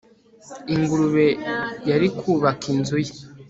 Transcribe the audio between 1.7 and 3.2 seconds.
yari kubaka inzu ye